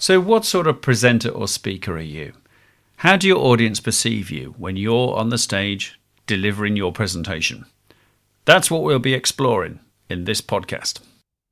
[0.00, 2.32] So, what sort of presenter or speaker are you?
[2.96, 7.66] How do your audience perceive you when you're on the stage delivering your presentation?
[8.46, 11.00] That's what we'll be exploring in this podcast.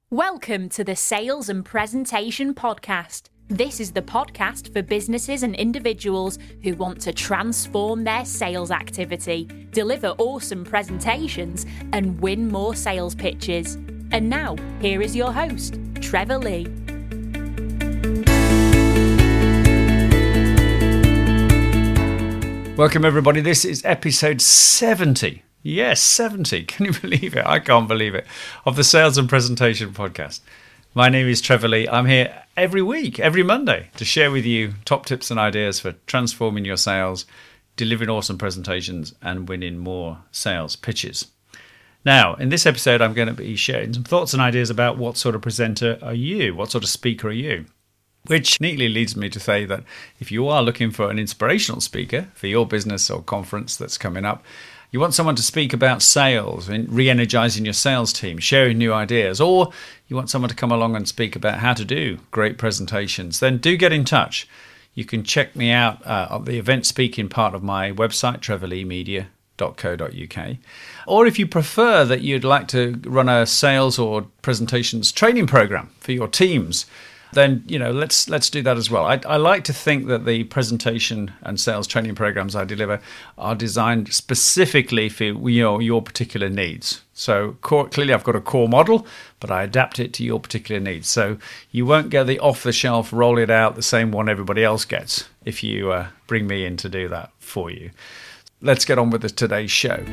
[0.08, 3.24] Welcome to the Sales and Presentation Podcast.
[3.48, 9.46] This is the podcast for businesses and individuals who want to transform their sales activity,
[9.72, 13.74] deliver awesome presentations, and win more sales pitches.
[14.10, 16.66] And now, here is your host, Trevor Lee.
[22.78, 23.40] Welcome, everybody.
[23.40, 25.42] This is episode 70.
[25.64, 26.62] Yes, 70.
[26.66, 27.44] Can you believe it?
[27.44, 28.24] I can't believe it.
[28.64, 30.38] Of the Sales and Presentation Podcast.
[30.94, 31.88] My name is Trevor Lee.
[31.88, 35.96] I'm here every week, every Monday, to share with you top tips and ideas for
[36.06, 37.26] transforming your sales,
[37.74, 41.26] delivering awesome presentations, and winning more sales pitches.
[42.04, 45.16] Now, in this episode, I'm going to be sharing some thoughts and ideas about what
[45.16, 46.54] sort of presenter are you?
[46.54, 47.66] What sort of speaker are you?
[48.26, 49.84] Which neatly leads me to say that
[50.20, 54.26] if you are looking for an inspirational speaker for your business or conference that's coming
[54.26, 54.44] up,
[54.90, 58.92] you want someone to speak about sales and re energizing your sales team, sharing new
[58.92, 59.70] ideas, or
[60.08, 63.58] you want someone to come along and speak about how to do great presentations, then
[63.58, 64.48] do get in touch.
[64.94, 70.56] You can check me out uh, at the event speaking part of my website, trevorleemedia.co.uk.
[71.06, 75.90] Or if you prefer that you'd like to run a sales or presentations training program
[76.00, 76.86] for your teams,
[77.32, 79.04] then you know let's let's do that as well.
[79.04, 83.00] I, I, like to think that the presentation and sales training programs I deliver
[83.36, 87.02] are designed specifically for you know your particular needs.
[87.12, 89.06] So core, clearly, I've got a core model,
[89.40, 91.08] but I adapt it to your particular needs.
[91.08, 91.38] So
[91.72, 94.84] you won't get the off the shelf, roll it out the same one everybody else
[94.84, 97.90] gets if you uh, bring me in to do that for you.
[98.60, 100.04] Let's get on with the, today's show.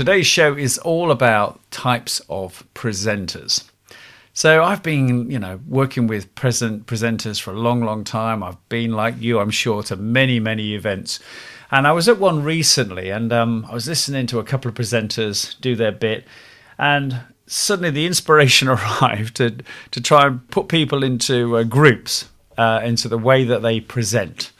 [0.00, 3.64] Today's show is all about types of presenters.
[4.32, 8.42] So I've been, you know, working with present presenters for a long, long time.
[8.42, 11.20] I've been like you, I'm sure, to many, many events.
[11.70, 14.74] And I was at one recently, and um, I was listening to a couple of
[14.74, 16.26] presenters do their bit,
[16.78, 19.56] and suddenly the inspiration arrived to
[19.90, 24.50] to try and put people into uh, groups, uh, into the way that they present.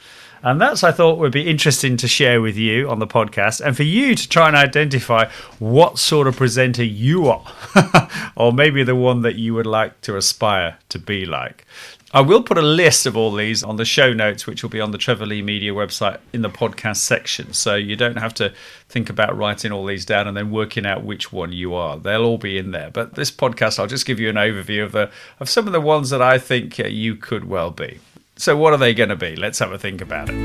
[0.43, 3.77] And that's, I thought, would be interesting to share with you on the podcast and
[3.77, 5.29] for you to try and identify
[5.59, 7.45] what sort of presenter you are,
[8.35, 11.65] or maybe the one that you would like to aspire to be like.
[12.13, 14.81] I will put a list of all these on the show notes, which will be
[14.81, 17.53] on the Trevor Lee Media website in the podcast section.
[17.53, 18.53] So you don't have to
[18.89, 21.97] think about writing all these down and then working out which one you are.
[21.97, 22.89] They'll all be in there.
[22.91, 25.09] But this podcast, I'll just give you an overview of the
[25.39, 27.99] of some of the ones that I think uh, you could well be.
[28.41, 29.35] So, what are they going to be?
[29.35, 30.35] Let's have a think about it.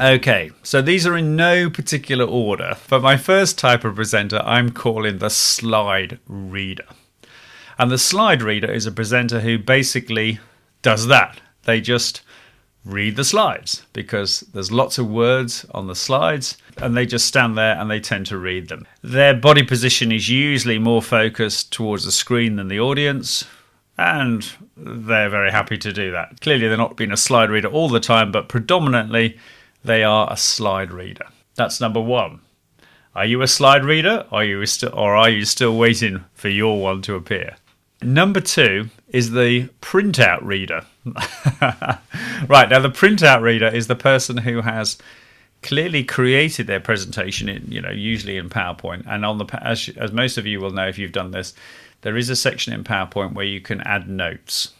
[0.00, 4.70] Okay, so these are in no particular order, but my first type of presenter I'm
[4.70, 6.86] calling the slide reader.
[7.78, 10.38] And the slide reader is a presenter who basically
[10.80, 11.42] does that.
[11.64, 12.22] They just
[12.86, 17.58] read the slides because there's lots of words on the slides and they just stand
[17.58, 18.86] there and they tend to read them.
[19.02, 23.44] Their body position is usually more focused towards the screen than the audience,
[23.96, 26.40] and they're very happy to do that.
[26.40, 29.38] Clearly, they're not being a slide reader all the time, but predominantly
[29.84, 31.26] they are a slide reader.
[31.54, 32.40] That's number one.
[33.14, 36.80] Are you a slide reader, are you still, or are you still waiting for your
[36.80, 37.56] one to appear?
[38.02, 40.84] Number two is the printout reader.
[41.04, 44.98] right now, the printout reader is the person who has
[45.64, 50.12] clearly created their presentation in, you know, usually in PowerPoint, and on the as as
[50.12, 51.54] most of you will know if you've done this,
[52.02, 54.72] there is a section in PowerPoint where you can add notes.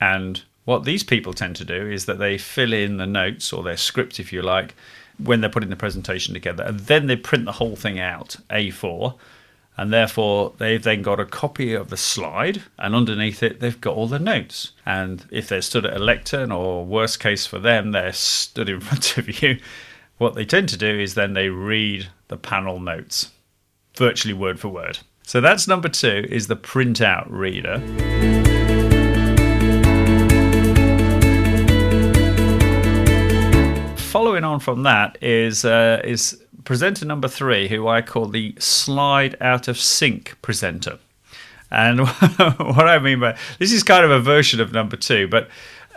[0.00, 3.62] And what these people tend to do is that they fill in the notes or
[3.62, 4.74] their script, if you like,
[5.18, 6.62] when they're putting the presentation together.
[6.62, 9.14] And then they print the whole thing out, A4.
[9.76, 13.94] And therefore, they've then got a copy of the slide, and underneath it, they've got
[13.94, 14.72] all the notes.
[14.84, 18.80] And if they're stood at a lectern, or worst case for them, they're stood in
[18.88, 19.58] front of you,
[20.18, 23.30] what they tend to do is then they read the panel notes,
[23.96, 24.98] virtually word for word.
[25.22, 27.78] So that's number two is the printout reader.
[33.96, 39.36] Following on from that is uh, is presenter number three, who I call the slide
[39.40, 40.98] out of sync presenter.
[41.70, 45.48] And what I mean by this is kind of a version of number two, but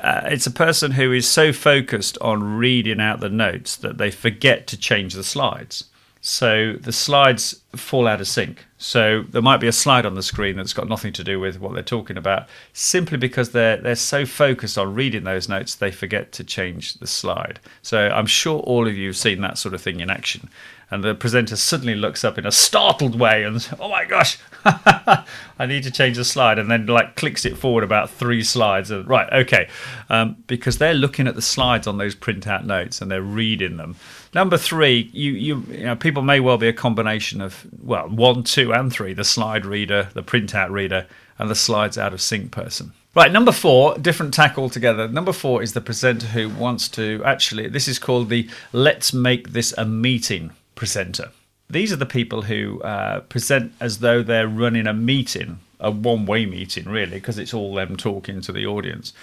[0.01, 4.11] uh, it's a person who is so focused on reading out the notes that they
[4.11, 5.85] forget to change the slides.
[6.21, 8.65] So the slides fall out of sync.
[8.77, 11.59] So there might be a slide on the screen that's got nothing to do with
[11.59, 15.91] what they're talking about, simply because they're they're so focused on reading those notes they
[15.91, 17.59] forget to change the slide.
[17.81, 20.47] So I'm sure all of you have seen that sort of thing in action.
[20.91, 25.65] And the presenter suddenly looks up in a startled way and oh my gosh i
[25.65, 26.59] need to change the slide.
[26.59, 29.69] And then like clicks it forward about three slides and, right okay.
[30.09, 33.95] Um, because they're looking at the slides on those printout notes and they're reading them.
[34.33, 38.43] Number three you, you, you know, people may well be a combination of well one
[38.43, 41.07] two and three the slide reader the printout reader
[41.39, 42.93] and the slides out of sync person.
[43.13, 45.05] Right, number four, different tack altogether.
[45.05, 49.51] Number four is the presenter who wants to actually, this is called the let's make
[49.51, 51.31] this a meeting presenter.
[51.69, 56.25] These are the people who uh, present as though they're running a meeting, a one
[56.25, 59.13] way meeting, really, because it's all them talking to the audience.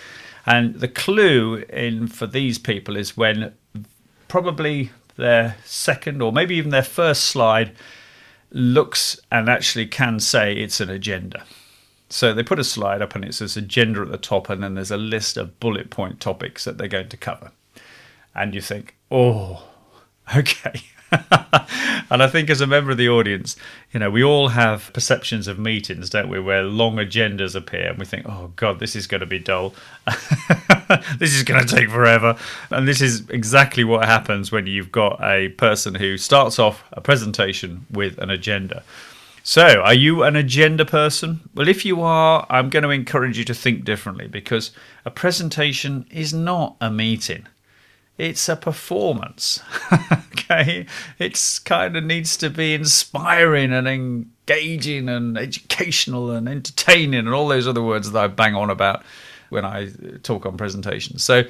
[0.47, 3.53] And the clue in for these people is when
[4.29, 7.73] probably their second or maybe even their first slide
[8.51, 11.45] looks and actually can say it's an agenda.
[12.09, 14.75] So they put a slide up and it says agenda at the top, and then
[14.75, 17.51] there's a list of bullet point topics that they're going to cover.
[18.35, 19.69] And you think, oh,
[20.37, 20.81] okay.
[22.11, 23.57] and I think as a member of the audience,
[23.93, 27.99] you know, we all have perceptions of meetings, don't we, where long agendas appear and
[27.99, 29.75] we think, oh God, this is going to be dull.
[31.19, 32.37] this is going to take forever.
[32.71, 37.01] And this is exactly what happens when you've got a person who starts off a
[37.01, 38.83] presentation with an agenda.
[39.43, 41.41] So, are you an agenda person?
[41.55, 44.73] Well, if you are, I'm going to encourage you to think differently because
[45.07, 47.47] a presentation is not a meeting
[48.19, 49.61] it's a performance.
[50.33, 50.87] okay,
[51.19, 57.49] it's kind of needs to be inspiring and engaging and educational and entertaining and all
[57.49, 59.05] those other words that I bang on about
[59.49, 59.91] when I
[60.23, 61.23] talk on presentations.
[61.23, 61.45] So,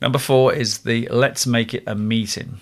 [0.00, 2.58] number four is the let's make it a meeting.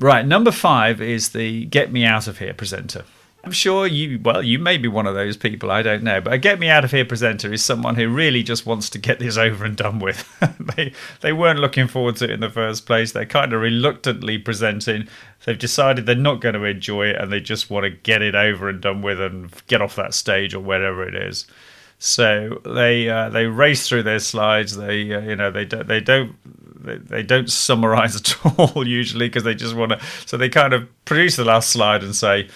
[0.00, 3.04] Right, number five is the get me out of here presenter.
[3.48, 6.20] I'm sure you, well, you may be one of those people, I don't know.
[6.20, 8.98] But a get me out of here presenter is someone who really just wants to
[8.98, 10.28] get this over and done with.
[10.76, 10.92] they,
[11.22, 13.12] they weren't looking forward to it in the first place.
[13.12, 15.08] They're kind of reluctantly presenting.
[15.46, 18.34] They've decided they're not going to enjoy it and they just want to get it
[18.34, 21.46] over and done with and get off that stage or wherever it is.
[21.98, 24.76] So they uh, they race through their slides.
[24.76, 26.36] They uh, you know they don't they don't
[26.84, 30.00] they, they don't summarize at all usually because they just want to.
[30.26, 32.50] So they kind of produce the last slide and say,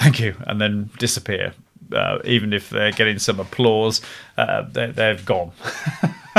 [0.00, 1.52] thank you, and then disappear.
[1.92, 4.00] Uh, even if they're getting some applause,
[4.38, 5.52] uh, they're, they've gone.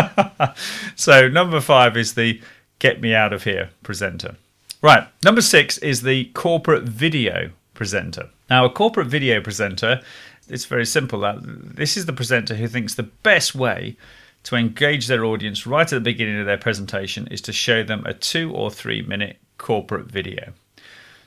[0.95, 2.41] so, number five is the
[2.79, 4.35] get me out of here presenter.
[4.81, 8.29] Right, number six is the corporate video presenter.
[8.49, 10.01] Now, a corporate video presenter,
[10.49, 11.21] it's very simple.
[11.41, 13.95] This is the presenter who thinks the best way
[14.43, 18.03] to engage their audience right at the beginning of their presentation is to show them
[18.05, 20.53] a two or three minute corporate video.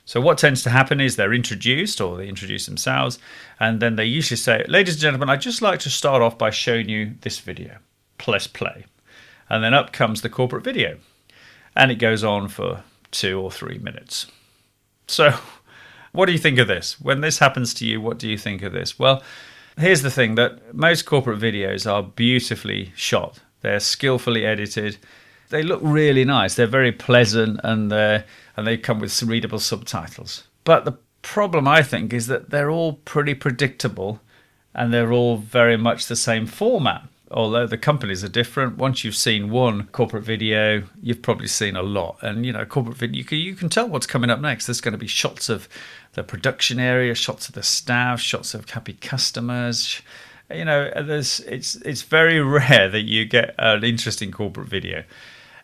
[0.05, 3.17] So what tends to happen is they're introduced or they introduce themselves
[3.59, 6.51] and then they usually say, ladies and gentlemen, I'd just like to start off by
[6.51, 7.77] showing you this video.
[8.19, 8.85] Press play.
[9.49, 10.97] And then up comes the corporate video.
[11.75, 14.27] And it goes on for two or three minutes.
[15.07, 15.33] So
[16.11, 17.01] what do you think of this?
[17.01, 18.99] When this happens to you, what do you think of this?
[18.99, 19.23] Well,
[19.77, 23.39] here's the thing that most corporate videos are beautifully shot.
[23.61, 24.97] They're skillfully edited.
[25.49, 26.55] They look really nice.
[26.55, 28.25] They're very pleasant and they're
[28.57, 30.45] and they come with some readable subtitles.
[30.63, 34.21] But the problem, I think, is that they're all pretty predictable
[34.73, 37.03] and they're all very much the same format.
[37.31, 41.81] Although the companies are different, once you've seen one corporate video, you've probably seen a
[41.81, 42.17] lot.
[42.21, 44.67] And you know, corporate video, you can, you can tell what's coming up next.
[44.67, 45.67] There's going to be shots of
[46.13, 50.01] the production area, shots of the staff, shots of happy customers.
[50.53, 55.03] You know, there's it's it's very rare that you get an interesting corporate video.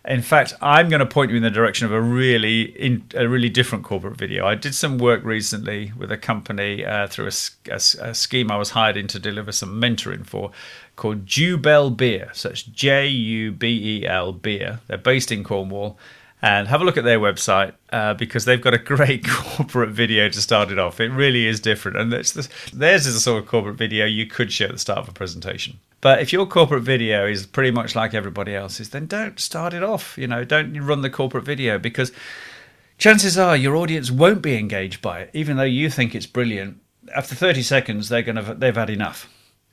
[0.04, 3.28] In fact, I'm going to point you in the direction of a really in, a
[3.28, 4.48] really different corporate video.
[4.48, 7.32] I did some work recently with a company uh, through a,
[7.70, 7.76] a,
[8.10, 10.52] a, scheme I was hired in to deliver some mentoring for,
[10.96, 12.32] called Jubel Beer.
[12.34, 14.80] So it's J U B E L Beer.
[14.88, 16.00] They're based in Cornwall,
[16.42, 20.30] and have a look at their website uh, because they've got a great corporate video
[20.30, 21.00] to start it off.
[21.00, 24.26] It really is different, and it's the, theirs is a sort of corporate video you
[24.26, 25.80] could show at the start of a presentation.
[26.02, 29.84] But if your corporate video is pretty much like everybody else's, then don't start it
[29.84, 30.18] off.
[30.18, 32.12] You know, don't run the corporate video because
[32.98, 36.82] chances are your audience won't be engaged by it, even though you think it's brilliant.
[37.16, 39.30] After 30 seconds, they're gonna they've had enough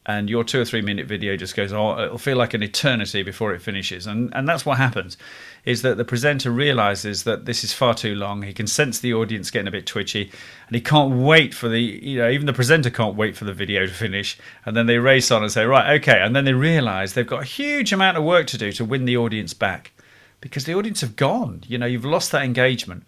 [0.09, 2.01] and your two or three minute video just goes on.
[2.01, 5.19] It'll feel like an eternity before it finishes, and and that's what happens,
[5.67, 8.43] is that the presenter realizes that this is far too long.
[8.43, 10.33] He can sense the audience getting a bit twitchy,
[10.67, 13.53] and he can't wait for the you know even the presenter can't wait for the
[13.53, 16.55] video to finish, and then they race on and say right okay, and then they
[16.55, 19.93] realize they've got a huge amount of work to do to win the audience back,
[20.41, 21.63] because the audience have gone.
[21.67, 23.05] You know you've lost that engagement.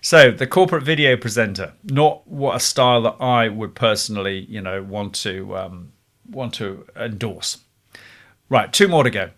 [0.00, 4.80] So the corporate video presenter, not what a style that I would personally, you know,
[4.80, 5.92] want to um,
[6.28, 7.58] want to endorse.
[8.48, 9.30] Right, two more to go.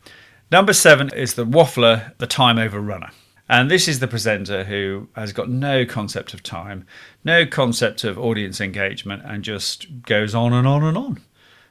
[0.50, 3.10] Number seven is the waffler, the time over runner.
[3.48, 6.86] And this is the presenter who has got no concept of time,
[7.24, 11.20] no concept of audience engagement, and just goes on and on and on.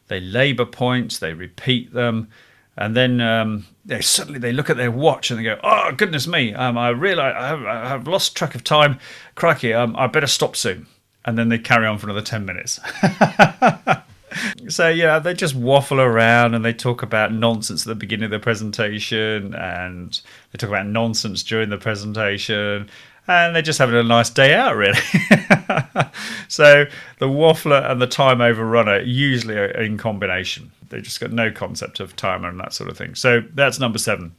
[0.07, 2.27] They labour points, they repeat them,
[2.75, 6.27] and then um, they suddenly they look at their watch and they go, "Oh goodness
[6.27, 6.53] me!
[6.53, 8.99] Um, I realise I have, I have, lost track of time.
[9.35, 9.73] Crikey!
[9.73, 10.87] Um, I better stop soon."
[11.23, 12.79] And then they carry on for another ten minutes.
[14.69, 18.31] so yeah, they just waffle around and they talk about nonsense at the beginning of
[18.31, 20.19] the presentation, and
[20.51, 22.89] they talk about nonsense during the presentation,
[23.27, 24.99] and they're just having a nice day out, really.
[26.47, 26.85] so
[27.19, 30.71] the waffler and the time overrunner usually are in combination.
[30.89, 33.15] They just got no concept of timer and that sort of thing.
[33.15, 34.35] So that's number seven.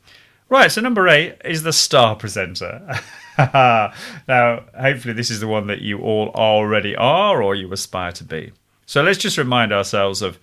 [0.48, 2.98] Right, so number eight is the star presenter.
[3.38, 3.92] now,
[4.28, 8.50] hopefully, this is the one that you all already are or you aspire to be.
[8.90, 10.36] So let's just remind ourselves of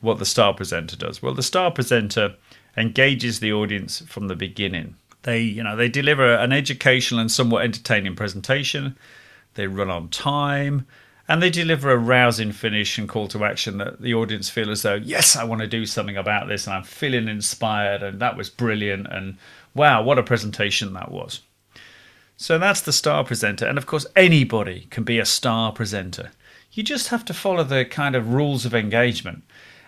[0.00, 1.20] what the star presenter does.
[1.20, 2.34] Well, the star presenter
[2.74, 4.94] engages the audience from the beginning.
[5.24, 8.96] They, you know, they deliver an educational and somewhat entertaining presentation.
[9.52, 10.86] They run on time,
[11.28, 14.80] and they deliver a rousing finish and call to action that the audience feel as
[14.80, 18.34] though, yes, I want to do something about this, and I'm feeling inspired, and that
[18.34, 19.36] was brilliant, and
[19.74, 21.42] wow, what a presentation that was.
[22.38, 26.30] So that's the star presenter, and of course, anybody can be a star presenter
[26.72, 29.42] you just have to follow the kind of rules of engagement.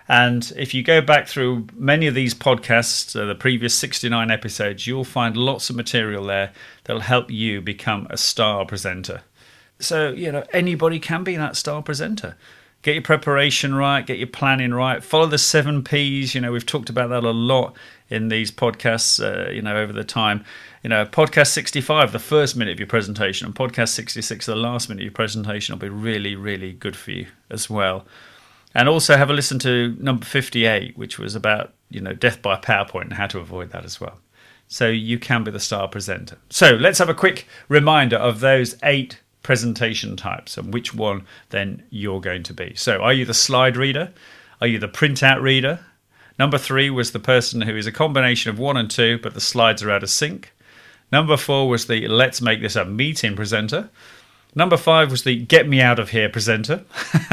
[0.09, 4.87] And if you go back through many of these podcasts, uh, the previous 69 episodes,
[4.87, 6.53] you'll find lots of material there
[6.85, 9.23] that'll help you become a star presenter.
[9.79, 12.37] So, you know, anybody can be that star presenter.
[12.83, 16.35] Get your preparation right, get your planning right, follow the seven P's.
[16.35, 17.77] You know, we've talked about that a lot
[18.11, 20.45] in these podcasts, uh, you know, over the time
[20.83, 24.89] you know, podcast 65, the first minute of your presentation, and podcast 66, the last
[24.89, 28.05] minute of your presentation, will be really, really good for you as well.
[28.75, 32.57] And also have a listen to number 58, which was about, you know, death by
[32.57, 34.19] PowerPoint and how to avoid that as well.
[34.67, 36.39] So you can be the star presenter.
[36.51, 41.83] So let's have a quick reminder of those eight presentation types and which one then
[41.91, 42.75] you're going to be.
[42.77, 44.13] So are you the slide reader?
[44.61, 45.81] Are you the printout reader?
[46.39, 49.41] Number three was the person who is a combination of one and two, but the
[49.41, 50.53] slides are out of sync.
[51.11, 53.91] Number four was the Let's Make This a Meeting presenter.
[54.55, 56.85] Number five was the Get Me Out of Here presenter.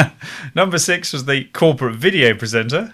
[0.56, 2.94] number six was the Corporate Video presenter.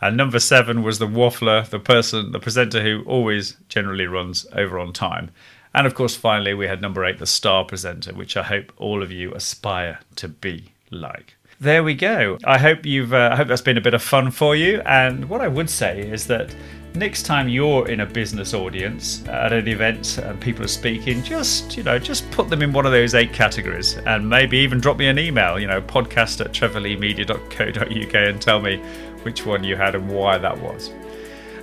[0.00, 4.78] And number seven was the waffler, the person, the presenter who always generally runs over
[4.78, 5.30] on time.
[5.72, 9.02] And of course, finally, we had number eight, the star presenter, which I hope all
[9.02, 11.36] of you aspire to be like.
[11.60, 12.38] There we go.
[12.44, 13.12] I hope you've.
[13.12, 14.80] Uh, I hope that's been a bit of fun for you.
[14.86, 16.54] And what I would say is that
[16.94, 21.76] next time you're in a business audience at an event and people are speaking, just
[21.76, 24.96] you know, just put them in one of those eight categories, and maybe even drop
[24.96, 28.78] me an email, you know, podcast at trevorleemedia.co.uk, and tell me
[29.22, 30.90] which one you had and why that was.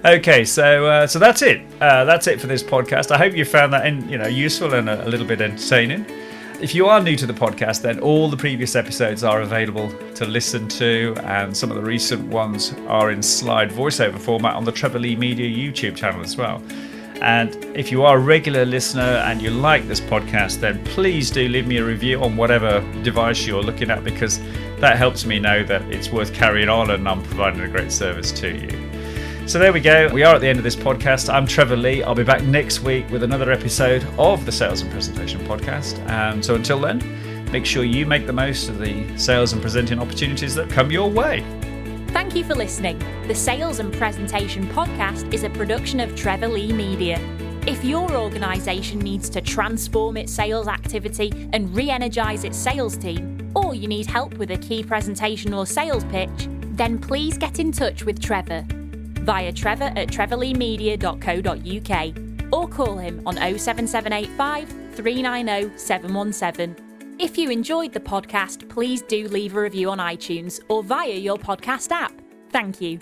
[0.08, 1.62] Okay, so uh, so that's it.
[1.82, 3.12] Uh, that's it for this podcast.
[3.12, 6.06] I hope you found that in, you know useful and a, a little bit entertaining.
[6.62, 10.24] If you are new to the podcast, then all the previous episodes are available to
[10.24, 14.72] listen to, and some of the recent ones are in slide voiceover format on the
[14.72, 16.64] Trevor Lee Media YouTube channel as well.
[17.20, 21.50] And if you are a regular listener and you like this podcast, then please do
[21.50, 24.40] leave me a review on whatever device you're looking at because
[24.80, 28.32] that helps me know that it's worth carrying on and I'm providing a great service
[28.34, 28.87] to you.
[29.48, 30.10] So there we go.
[30.10, 31.34] We are at the end of this podcast.
[31.34, 32.04] I'm Trevor Lee.
[32.04, 35.98] I'll be back next week with another episode of the Sales and Presentation Podcast.
[36.10, 37.00] And so until then,
[37.50, 41.10] make sure you make the most of the sales and presenting opportunities that come your
[41.10, 41.46] way.
[42.10, 43.00] Thank you for listening.
[43.30, 47.18] The Sales and Presentation Podcast is a production of Trevor Lee Media.
[47.66, 53.50] If your organisation needs to transform its sales activity and re energise its sales team,
[53.56, 57.72] or you need help with a key presentation or sales pitch, then please get in
[57.72, 58.68] touch with Trevor
[59.28, 66.76] via trevor at trevorleemedia.co.uk or call him on 07785 390 717.
[67.20, 71.38] If you enjoyed the podcast, please do leave a review on iTunes or via your
[71.38, 72.14] podcast app.
[72.52, 73.00] Thank you.